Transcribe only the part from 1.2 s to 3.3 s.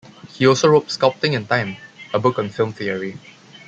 in Time", a book on film theory.